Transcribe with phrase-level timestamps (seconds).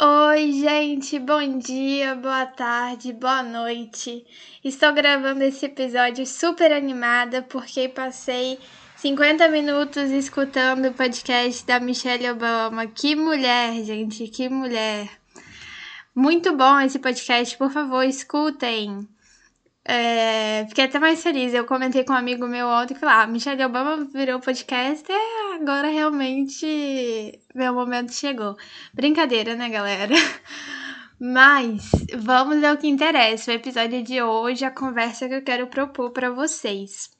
[0.00, 4.24] Oi, gente, bom dia, boa tarde, boa noite.
[4.62, 8.60] Estou gravando esse episódio super animada porque passei
[8.94, 12.86] 50 minutos escutando o podcast da Michelle Obama.
[12.86, 15.10] Que mulher, gente, que mulher.
[16.14, 19.08] Muito bom esse podcast, por favor, escutem.
[19.90, 21.54] É, fiquei até mais feliz.
[21.54, 25.54] Eu comentei com um amigo meu ontem que falou: ah, Michelle Obama virou podcast, é,
[25.54, 28.54] agora realmente meu momento chegou.
[28.92, 30.14] Brincadeira, né, galera?
[31.18, 33.50] Mas vamos ao que interessa.
[33.50, 37.10] O episódio de hoje, a conversa que eu quero propor para vocês.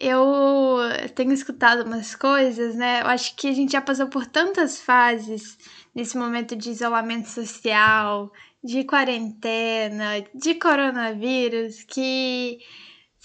[0.00, 0.78] Eu
[1.14, 3.02] tenho escutado umas coisas, né?
[3.02, 5.56] Eu acho que a gente já passou por tantas fases
[5.94, 8.30] nesse momento de isolamento social,
[8.62, 12.58] de quarentena, de coronavírus, que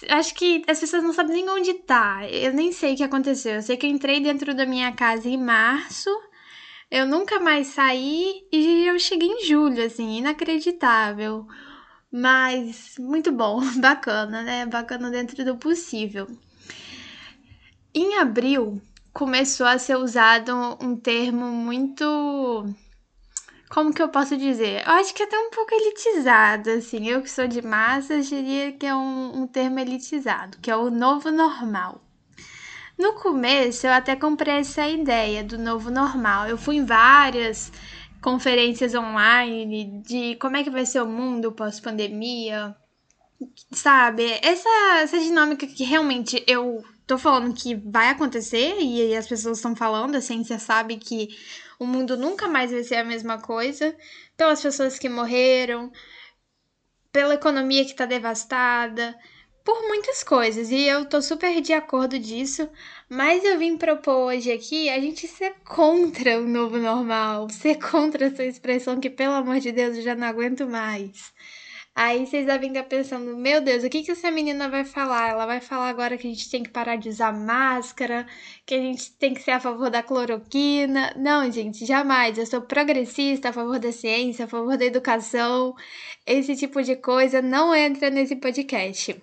[0.09, 2.27] acho que as pessoas não sabem nem onde tá.
[2.29, 3.55] Eu nem sei o que aconteceu.
[3.55, 6.09] Eu sei que eu entrei dentro da minha casa em março,
[6.91, 11.47] eu nunca mais saí e eu cheguei em julho, assim, inacreditável.
[12.11, 14.65] Mas muito bom, bacana, né?
[14.67, 16.27] Bacana dentro do possível.
[17.95, 22.65] Em abril começou a ser usado um termo muito
[23.73, 24.83] como que eu posso dizer?
[24.85, 27.09] Eu acho que é até um pouco elitizado, assim.
[27.09, 30.91] Eu que sou de massas, diria que é um, um termo elitizado, que é o
[30.91, 31.99] novo normal.
[32.99, 36.47] No começo, eu até comprei essa ideia do novo normal.
[36.47, 37.71] Eu fui em várias
[38.21, 42.75] conferências online de como é que vai ser o mundo pós-pandemia,
[43.71, 44.39] sabe?
[44.43, 49.75] Essa, essa dinâmica que realmente eu tô falando que vai acontecer e as pessoas estão
[49.75, 51.29] falando, a ciência sabe que
[51.83, 53.95] o mundo nunca mais vai ser a mesma coisa,
[54.37, 55.91] pelas pessoas que morreram,
[57.11, 59.15] pela economia que está devastada,
[59.63, 60.71] por muitas coisas.
[60.71, 62.69] E eu tô super de acordo disso,
[63.09, 68.25] mas eu vim propor hoje aqui a gente ser contra o novo normal, ser contra
[68.25, 71.33] essa expressão que, pelo amor de Deus, eu já não aguento mais.
[71.95, 75.29] Aí vocês devem estar pensando, meu Deus, o que, que essa menina vai falar?
[75.29, 78.25] Ela vai falar agora que a gente tem que parar de usar máscara,
[78.65, 81.13] que a gente tem que ser a favor da cloroquina.
[81.15, 82.37] Não, gente, jamais.
[82.37, 85.75] Eu sou progressista, a favor da ciência, a favor da educação.
[86.25, 89.15] Esse tipo de coisa não entra nesse podcast.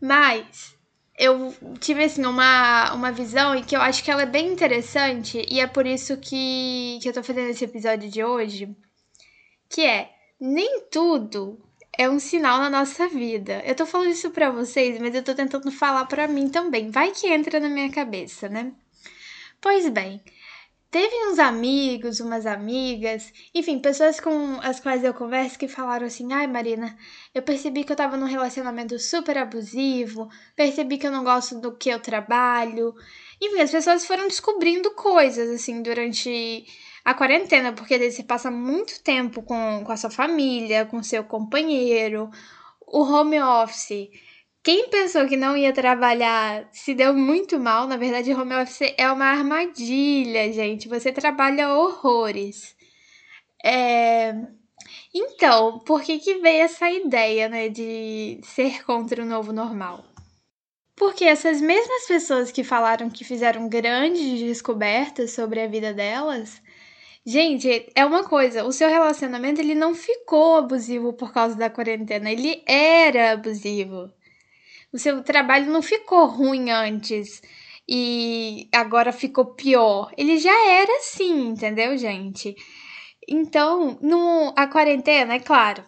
[0.00, 0.76] Mas
[1.18, 5.44] eu tive assim uma, uma visão e que eu acho que ela é bem interessante
[5.50, 8.74] e é por isso que, que eu tô fazendo esse episódio de hoje,
[9.68, 11.60] que é nem tudo
[11.96, 13.62] é um sinal na nossa vida.
[13.66, 16.90] Eu tô falando isso para vocês, mas eu tô tentando falar para mim também.
[16.90, 18.72] Vai que entra na minha cabeça, né?
[19.60, 20.22] Pois bem,
[20.90, 26.32] teve uns amigos, umas amigas, enfim, pessoas com as quais eu converso que falaram assim:
[26.32, 26.96] "Ai, Marina,
[27.34, 31.76] eu percebi que eu tava num relacionamento super abusivo, percebi que eu não gosto do
[31.76, 32.94] que eu trabalho".
[33.42, 36.64] Enfim, as pessoas foram descobrindo coisas assim durante
[37.04, 41.24] a quarentena, porque daí você passa muito tempo com, com a sua família, com seu
[41.24, 42.30] companheiro,
[42.86, 44.10] o home office.
[44.62, 47.86] Quem pensou que não ia trabalhar se deu muito mal.
[47.86, 50.88] Na verdade, home office é uma armadilha, gente.
[50.88, 52.76] Você trabalha horrores.
[53.64, 54.34] É...
[55.14, 60.04] Então, por que, que veio essa ideia, né, de ser contra o novo normal?
[60.94, 66.60] Porque essas mesmas pessoas que falaram que fizeram grandes descobertas sobre a vida delas
[67.24, 72.30] Gente, é uma coisa, o seu relacionamento ele não ficou abusivo por causa da quarentena,
[72.30, 74.10] ele era abusivo.
[74.92, 77.42] O seu trabalho não ficou ruim antes
[77.88, 80.10] e agora ficou pior.
[80.16, 82.56] Ele já era assim, entendeu, gente?
[83.28, 85.84] Então, no, a quarentena, é claro,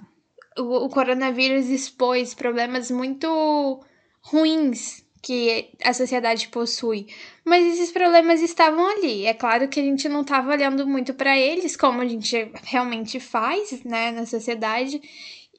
[0.59, 3.82] o, o coronavírus expôs problemas muito
[4.22, 7.06] ruins que a sociedade possui.
[7.44, 9.25] Mas esses problemas estavam ali.
[9.25, 13.21] É claro que a gente não estava olhando muito para eles, como a gente realmente
[13.21, 15.00] faz, né, na sociedade.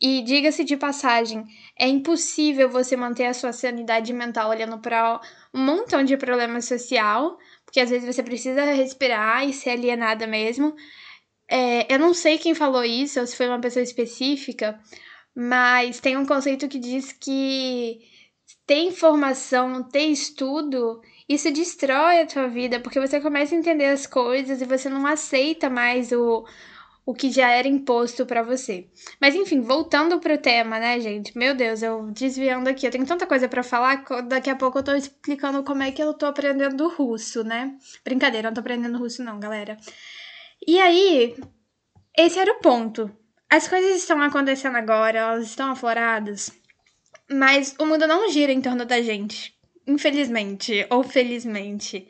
[0.02, 1.46] E diga-se de passagem,
[1.80, 5.22] é impossível você manter a sua sanidade mental olhando para
[5.54, 10.76] um montão de problema social, porque às vezes você precisa respirar e ser alienada mesmo.
[11.48, 14.78] É, eu não sei quem falou isso, ou se foi uma pessoa específica,
[15.34, 18.02] mas tem um conceito que diz que
[18.66, 24.06] ter informação, ter estudo, isso destrói a tua vida, porque você começa a entender as
[24.06, 26.46] coisas e você não aceita mais o,
[27.06, 28.88] o que já era imposto para você.
[29.20, 31.38] Mas enfim, voltando pro tema, né, gente?
[31.38, 34.84] Meu Deus, eu desviando aqui, eu tenho tanta coisa para falar, daqui a pouco eu
[34.84, 37.78] tô explicando como é que eu tô aprendendo russo, né?
[38.04, 39.78] Brincadeira, não tô aprendendo russo não, galera.
[40.66, 41.36] E aí,
[42.18, 43.12] esse era o ponto.
[43.50, 46.63] As coisas estão acontecendo agora, elas estão afloradas
[47.30, 49.56] mas o mundo não gira em torno da gente,
[49.88, 52.08] infelizmente ou felizmente.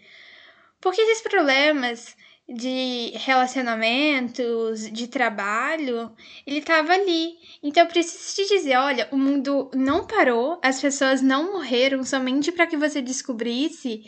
[0.81, 2.15] Porque esses problemas,
[2.47, 6.11] de relacionamentos, de trabalho,
[6.45, 7.35] ele estava ali.
[7.61, 12.51] Então eu preciso te dizer, olha, o mundo não parou, as pessoas não morreram somente
[12.51, 14.03] para que você descobrisse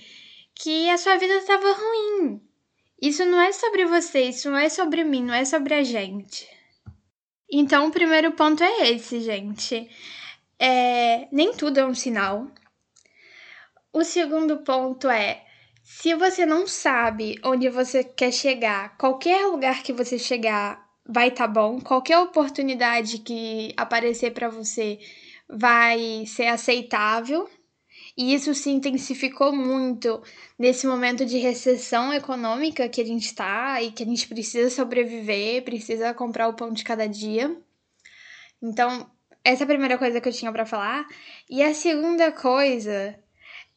[0.53, 2.41] que a sua vida estava ruim.
[3.01, 6.47] Isso não é sobre você, isso não é sobre mim, não é sobre a gente.
[7.51, 9.89] Então o primeiro ponto é esse, gente.
[10.59, 12.47] É, nem tudo é um sinal.
[13.91, 15.45] O segundo ponto é
[15.83, 21.47] se você não sabe onde você quer chegar, qualquer lugar que você chegar vai estar
[21.47, 24.99] tá bom, qualquer oportunidade que aparecer para você
[25.47, 27.49] vai ser aceitável.
[28.17, 30.21] E isso se intensificou muito
[30.57, 35.63] nesse momento de recessão econômica que a gente está e que a gente precisa sobreviver,
[35.63, 37.55] precisa comprar o pão de cada dia.
[38.61, 39.09] Então,
[39.45, 41.07] essa é a primeira coisa que eu tinha para falar.
[41.47, 43.15] E a segunda coisa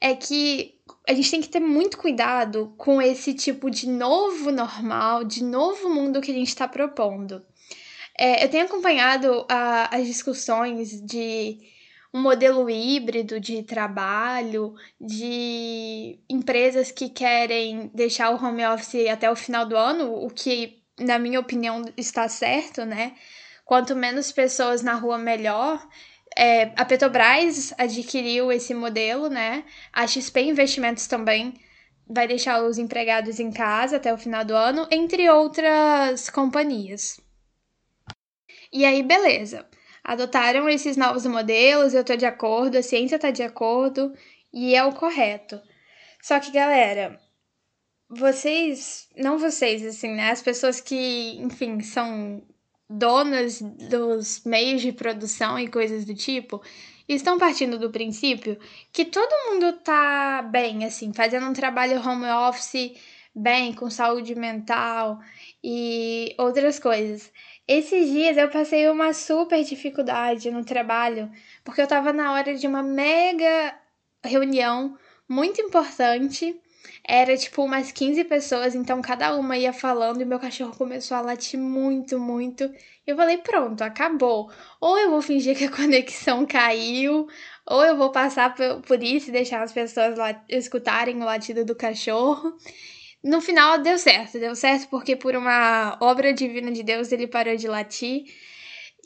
[0.01, 0.75] é que
[1.07, 5.91] a gente tem que ter muito cuidado com esse tipo de novo normal, de novo
[5.91, 7.45] mundo que a gente está propondo.
[8.19, 11.59] É, eu tenho acompanhado a, as discussões de
[12.15, 19.37] um modelo híbrido de trabalho, de empresas que querem deixar o home office até o
[19.37, 23.15] final do ano, o que, na minha opinião, está certo, né?
[23.69, 25.87] Quanto menos pessoas na rua, melhor.
[26.35, 29.63] É, a Petrobras adquiriu esse modelo, né?
[29.93, 31.53] A XP Investimentos também
[32.09, 37.21] vai deixar os empregados em casa até o final do ano, entre outras companhias.
[38.73, 39.69] E aí, beleza.
[40.03, 44.15] Adotaram esses novos modelos, eu tô de acordo, a ciência tá de acordo
[44.51, 45.61] e é o correto.
[46.23, 47.21] Só que, galera,
[48.09, 50.31] vocês, não vocês, assim, né?
[50.31, 52.43] As pessoas que, enfim, são
[52.89, 56.63] donas dos meios de produção e coisas do tipo
[57.09, 58.59] estão partindo do princípio
[58.93, 62.93] que todo mundo tá bem, assim, fazendo um trabalho home office
[63.35, 65.21] bem, com saúde mental
[65.63, 67.33] e outras coisas.
[67.67, 71.31] Esses dias eu passei uma super dificuldade no trabalho,
[71.65, 73.75] porque eu tava na hora de uma mega
[74.25, 74.99] reunião
[75.29, 76.59] muito importante
[77.05, 81.21] era tipo umas 15 pessoas, então cada uma ia falando e meu cachorro começou a
[81.21, 82.71] latir muito, muito.
[83.07, 84.51] Eu falei, pronto, acabou.
[84.81, 87.27] Ou eu vou fingir que a conexão caiu,
[87.67, 92.57] ou eu vou passar por isso e deixar as pessoas escutarem o latido do cachorro.
[93.23, 97.57] No final deu certo, deu certo porque por uma obra divina de Deus ele parou
[97.57, 98.25] de latir.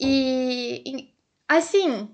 [0.01, 1.13] E
[1.49, 2.09] assim,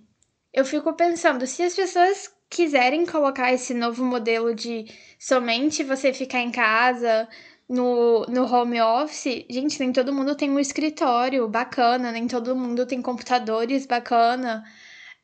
[0.52, 4.87] eu fico pensando, se as pessoas quiserem colocar esse novo modelo de
[5.19, 7.29] somente você ficar em casa
[7.69, 12.87] no, no home office, gente, nem todo mundo tem um escritório bacana, nem todo mundo
[12.87, 14.65] tem computadores bacana,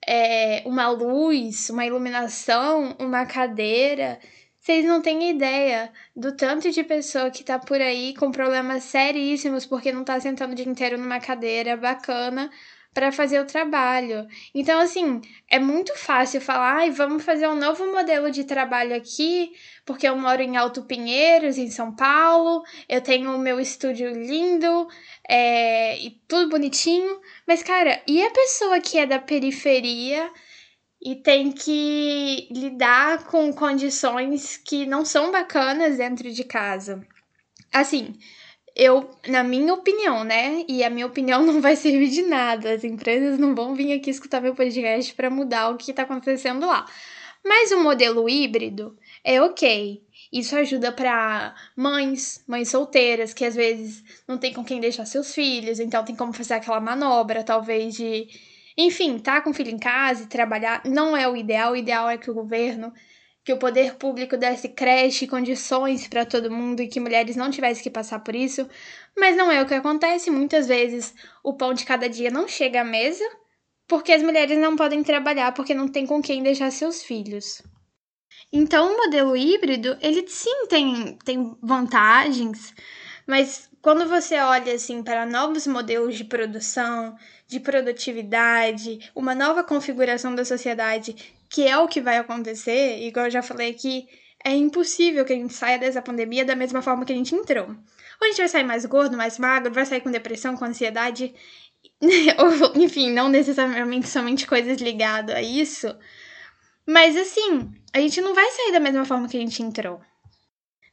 [0.06, 4.21] é, uma luz, uma iluminação, uma cadeira.
[4.61, 9.67] Vocês não têm ideia do tanto de pessoa que tá por aí com problemas seríssimos
[9.67, 12.50] porque não tá sentando o dia inteiro numa cadeira bacana
[12.94, 14.26] para fazer o trabalho.
[14.55, 15.20] Então, assim,
[15.50, 19.52] é muito fácil falar, ai, vamos fazer um novo modelo de trabalho aqui,
[19.85, 24.87] porque eu moro em Alto Pinheiros, em São Paulo, eu tenho o meu estúdio lindo
[25.29, 27.20] é, e tudo bonitinho.
[27.46, 30.31] Mas, cara, e a pessoa que é da periferia
[31.02, 37.04] e tem que lidar com condições que não são bacanas dentro de casa?
[37.73, 38.16] Assim,
[38.75, 40.64] eu, na minha opinião, né?
[40.69, 42.73] E a minha opinião não vai servir de nada.
[42.75, 46.66] As empresas não vão vir aqui escutar meu podcast para mudar o que está acontecendo
[46.66, 46.87] lá.
[47.45, 50.02] Mas o modelo híbrido é ok.
[50.33, 55.33] Isso ajuda para mães, mães solteiras, que às vezes não tem com quem deixar seus
[55.33, 58.26] filhos, então tem como fazer aquela manobra, talvez de.
[58.76, 60.83] Enfim, tá com o filho em casa e trabalhar.
[60.85, 61.73] Não é o ideal.
[61.73, 62.93] O ideal é que o governo
[63.44, 67.82] que o poder público desse creche condições para todo mundo e que mulheres não tivessem
[67.82, 68.66] que passar por isso,
[69.16, 70.30] mas não é o que acontece.
[70.30, 73.24] Muitas vezes o pão de cada dia não chega à mesa
[73.86, 77.62] porque as mulheres não podem trabalhar porque não tem com quem deixar seus filhos.
[78.50, 82.74] Então, o modelo híbrido, ele sim tem, tem vantagens,
[83.26, 90.34] mas quando você olha assim para novos modelos de produção, de produtividade, uma nova configuração
[90.34, 94.08] da sociedade que é o que vai acontecer, igual eu já falei aqui,
[94.44, 97.68] é impossível que a gente saia dessa pandemia da mesma forma que a gente entrou.
[97.68, 97.76] Ou
[98.23, 101.32] a gente vai sair mais gordo, mais magro, vai sair com depressão, com ansiedade,
[102.02, 105.96] ou, enfim, não necessariamente somente coisas ligadas a isso.
[106.84, 110.00] Mas assim, a gente não vai sair da mesma forma que a gente entrou.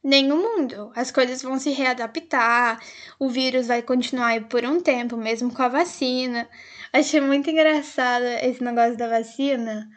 [0.04, 0.92] Nem o mundo.
[0.94, 2.80] As coisas vão se readaptar,
[3.18, 6.48] o vírus vai continuar aí por um tempo, mesmo com a vacina.
[6.92, 9.90] Achei muito engraçado esse negócio da vacina,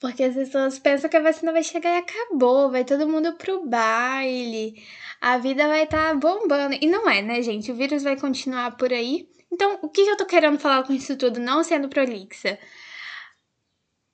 [0.00, 3.66] Porque as pessoas pensam que a vacina vai chegar e acabou, vai todo mundo pro
[3.66, 4.82] baile,
[5.20, 6.74] a vida vai estar tá bombando.
[6.80, 7.70] E não é, né, gente?
[7.70, 9.28] O vírus vai continuar por aí.
[9.52, 12.58] Então, o que eu tô querendo falar com isso tudo, não sendo prolixa?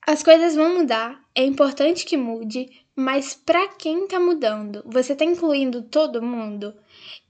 [0.05, 4.83] As coisas vão mudar, é importante que mude, mas para quem tá mudando?
[4.87, 6.75] Você tá incluindo todo mundo?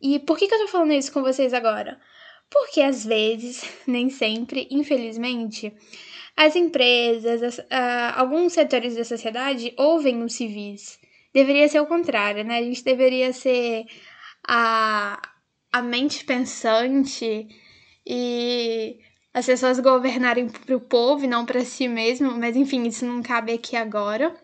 [0.00, 2.00] E por que, que eu tô falando isso com vocês agora?
[2.48, 5.75] Porque às vezes, nem sempre, infelizmente,
[6.37, 10.99] as empresas, as, uh, alguns setores da sociedade ouvem os civis.
[11.33, 12.59] Deveria ser o contrário, né?
[12.59, 13.85] A gente deveria ser
[14.47, 15.21] a,
[15.73, 17.49] a mente pensante
[18.07, 18.99] e
[19.33, 23.23] as pessoas governarem para o povo e não para si mesmo, mas enfim, isso não
[23.23, 24.35] cabe aqui agora.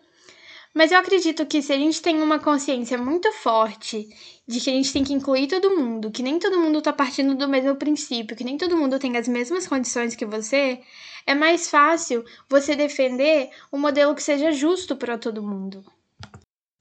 [0.73, 4.07] Mas eu acredito que se a gente tem uma consciência muito forte
[4.47, 7.35] de que a gente tem que incluir todo mundo, que nem todo mundo está partindo
[7.35, 10.79] do mesmo princípio, que nem todo mundo tem as mesmas condições que você,
[11.25, 15.83] é mais fácil você defender um modelo que seja justo para todo mundo.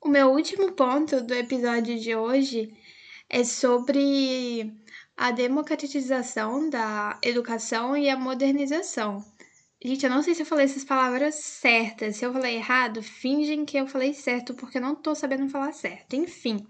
[0.00, 2.74] O meu último ponto do episódio de hoje
[3.28, 4.72] é sobre
[5.16, 9.24] a democratização da educação e a modernização.
[9.84, 12.16] Gente, eu não sei se eu falei essas palavras certas.
[12.16, 15.72] Se eu falei errado, fingem que eu falei certo, porque eu não tô sabendo falar
[15.72, 16.14] certo.
[16.14, 16.66] Enfim.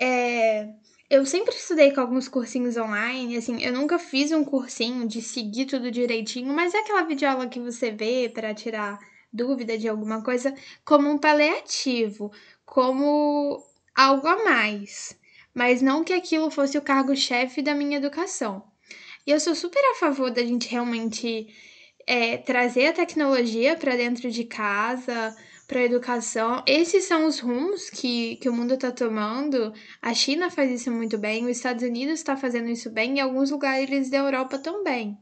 [0.00, 0.68] É,
[1.10, 5.64] eu sempre estudei com alguns cursinhos online, assim, eu nunca fiz um cursinho de seguir
[5.64, 8.98] tudo direitinho, mas é aquela videoaula que você vê para tirar
[9.32, 12.30] dúvida de alguma coisa como um paliativo,
[12.64, 15.18] como algo a mais,
[15.54, 18.62] mas não que aquilo fosse o cargo-chefe da minha educação.
[19.26, 21.48] E eu sou super a favor da gente realmente
[22.06, 25.34] é, trazer a tecnologia para dentro de casa,
[25.68, 26.62] para a educação.
[26.66, 29.72] Esses são os rumos que, que o mundo está tomando.
[30.00, 33.50] A China faz isso muito bem, os Estados Unidos está fazendo isso bem e alguns
[33.50, 35.16] lugares da Europa também.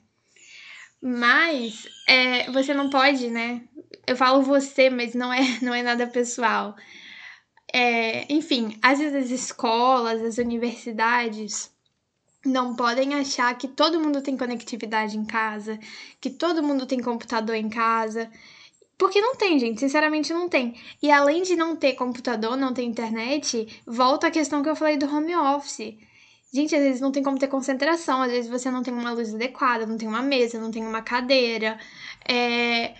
[1.03, 3.63] Mas é, você não pode, né?
[4.07, 6.77] Eu falo você, mas não é, não é nada pessoal.
[7.73, 11.75] É, enfim, às vezes as escolas, as universidades
[12.45, 15.77] não podem achar que todo mundo tem conectividade em casa,
[16.21, 18.31] que todo mundo tem computador em casa.
[18.99, 20.75] Porque não tem, gente, sinceramente não tem.
[21.03, 24.97] E além de não ter computador, não ter internet, volta a questão que eu falei
[24.97, 25.95] do home office.
[26.53, 29.35] Gente, às vezes não tem como ter concentração, às vezes você não tem uma luz
[29.35, 31.79] adequada, não tem uma mesa, não tem uma cadeira.
[32.27, 32.95] É...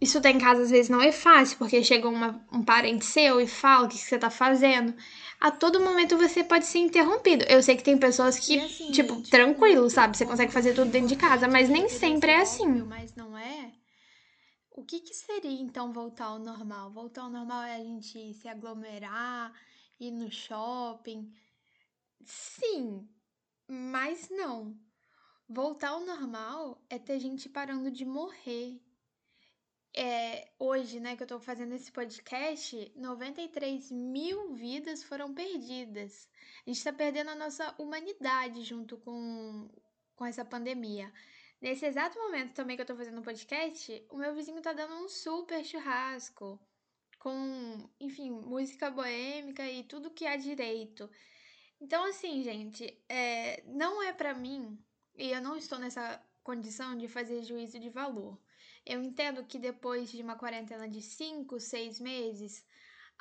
[0.00, 3.46] Estudar em casa às vezes não é fácil, porque chega uma, um parente seu e
[3.46, 4.94] fala o que, que você tá fazendo
[5.40, 7.44] a todo momento você pode ser interrompido.
[7.48, 10.16] Eu sei que tem pessoas que, assim, tipo, tranquilo, sabe?
[10.16, 12.82] Você consegue fazer tudo dentro de casa, mas nem sempre é assim.
[12.82, 13.27] Mas não é?
[14.88, 16.90] Que, que seria então voltar ao normal?
[16.90, 19.52] Voltar ao normal é a gente se aglomerar,
[20.00, 21.30] ir no shopping?
[22.24, 23.06] Sim,
[23.68, 24.74] mas não.
[25.46, 28.80] Voltar ao normal é ter gente parando de morrer,
[29.94, 36.28] é, hoje, né, que eu tô fazendo esse podcast, 93 mil vidas foram perdidas.
[36.66, 39.68] A gente tá perdendo a nossa humanidade junto com,
[40.16, 41.12] com essa pandemia.
[41.60, 44.94] Nesse exato momento também que eu tô fazendo o podcast, o meu vizinho tá dando
[44.94, 46.60] um super churrasco.
[47.18, 51.10] Com, enfim, música boêmica e tudo que há direito.
[51.80, 54.78] Então, assim, gente, é, não é para mim,
[55.16, 58.40] e eu não estou nessa condição de fazer juízo de valor.
[58.86, 62.64] Eu entendo que depois de uma quarentena de cinco, seis meses,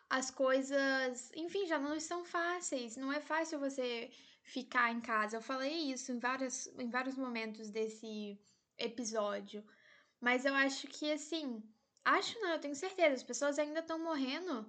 [0.09, 2.95] as coisas, enfim, já não estão fáceis.
[2.95, 4.09] Não é fácil você
[4.41, 5.37] ficar em casa.
[5.37, 8.39] Eu falei isso em, vários, em vários momentos desse
[8.77, 9.63] episódio.
[10.19, 11.61] Mas eu acho que, assim,
[12.03, 14.67] acho não, eu tenho certeza, as pessoas ainda estão morrendo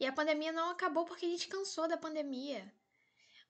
[0.00, 2.72] e a pandemia não acabou porque a gente cansou da pandemia.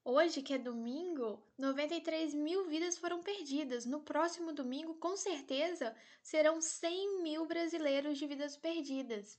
[0.04, 3.86] Hoje, que é domingo, 93 mil vidas foram perdidas.
[3.86, 9.38] No próximo domingo, com certeza, serão 100 mil brasileiros de vidas perdidas.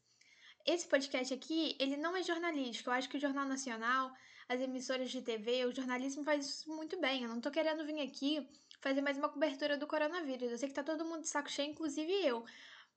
[0.65, 2.89] Esse podcast aqui, ele não é jornalístico.
[2.89, 4.13] Eu acho que o Jornal Nacional,
[4.47, 7.23] as emissoras de TV, o jornalismo faz isso muito bem.
[7.23, 10.51] Eu não tô querendo vir aqui fazer mais uma cobertura do coronavírus.
[10.51, 12.45] Eu sei que tá todo mundo de saco cheio, inclusive eu.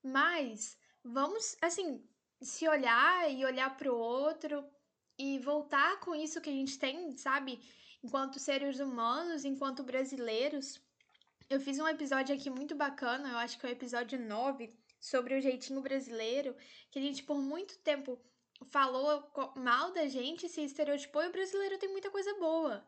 [0.01, 2.05] Mas vamos, assim,
[2.41, 4.65] se olhar e olhar pro outro
[5.19, 7.61] e voltar com isso que a gente tem, sabe?
[8.03, 10.81] Enquanto seres humanos, enquanto brasileiros.
[11.49, 15.35] Eu fiz um episódio aqui muito bacana, eu acho que é o episódio 9, sobre
[15.35, 16.57] o jeitinho brasileiro,
[16.91, 18.19] que a gente por muito tempo
[18.71, 22.87] falou mal da gente, se estereotipou, e o brasileiro tem muita coisa boa.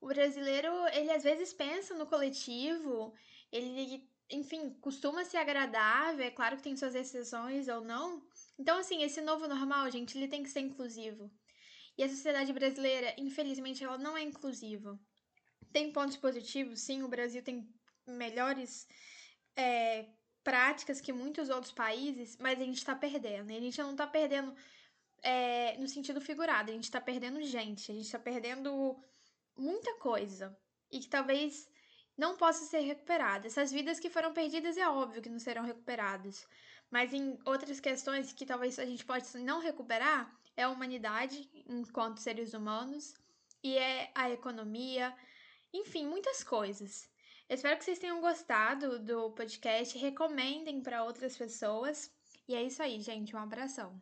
[0.00, 3.14] O brasileiro, ele às vezes pensa no coletivo,
[3.50, 8.26] ele, enfim, costuma ser agradável, é claro que tem suas exceções ou não.
[8.58, 11.30] Então, assim, esse novo normal, gente, ele tem que ser inclusivo.
[11.96, 14.98] E a sociedade brasileira, infelizmente, ela não é inclusiva.
[15.72, 17.68] Tem pontos positivos, sim, o Brasil tem
[18.06, 18.88] melhores
[19.56, 20.06] é,
[20.42, 23.50] práticas que muitos outros países, mas a gente está perdendo.
[23.50, 24.54] E a gente não está perdendo
[25.22, 28.96] é, no sentido figurado, a gente está perdendo gente, a gente está perdendo
[29.56, 30.56] muita coisa.
[30.90, 31.68] E que talvez
[32.16, 33.46] não possa ser recuperada.
[33.46, 36.46] Essas vidas que foram perdidas é óbvio que não serão recuperadas.
[36.90, 42.18] Mas em outras questões que talvez a gente possa não recuperar, é a humanidade enquanto
[42.18, 43.14] seres humanos
[43.62, 45.14] e é a economia,
[45.72, 47.08] enfim, muitas coisas.
[47.52, 52.10] Espero que vocês tenham gostado do podcast, recomendem para outras pessoas.
[52.48, 54.00] E é isso aí, gente, um abração.